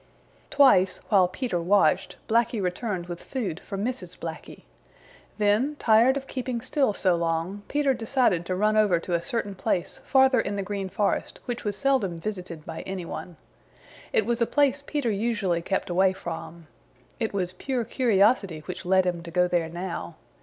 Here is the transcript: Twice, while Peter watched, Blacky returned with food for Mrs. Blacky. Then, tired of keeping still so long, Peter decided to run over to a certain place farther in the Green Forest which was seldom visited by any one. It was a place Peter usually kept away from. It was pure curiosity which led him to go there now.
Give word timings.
Twice, 0.49 0.97
while 1.09 1.27
Peter 1.27 1.61
watched, 1.61 2.15
Blacky 2.27 2.59
returned 2.59 3.05
with 3.05 3.21
food 3.21 3.59
for 3.59 3.77
Mrs. 3.77 4.17
Blacky. 4.17 4.63
Then, 5.37 5.75
tired 5.77 6.17
of 6.17 6.25
keeping 6.25 6.59
still 6.61 6.91
so 6.95 7.15
long, 7.15 7.61
Peter 7.67 7.93
decided 7.93 8.43
to 8.47 8.55
run 8.55 8.75
over 8.75 8.99
to 8.99 9.13
a 9.13 9.21
certain 9.21 9.53
place 9.53 9.99
farther 10.03 10.39
in 10.39 10.55
the 10.55 10.63
Green 10.63 10.89
Forest 10.89 11.39
which 11.45 11.63
was 11.63 11.77
seldom 11.77 12.17
visited 12.17 12.65
by 12.65 12.81
any 12.81 13.05
one. 13.05 13.37
It 14.11 14.25
was 14.25 14.41
a 14.41 14.47
place 14.47 14.81
Peter 14.87 15.11
usually 15.11 15.61
kept 15.61 15.87
away 15.87 16.13
from. 16.13 16.65
It 17.19 17.31
was 17.31 17.53
pure 17.53 17.85
curiosity 17.85 18.61
which 18.61 18.85
led 18.87 19.05
him 19.05 19.21
to 19.21 19.29
go 19.29 19.47
there 19.47 19.69
now. 19.69 20.15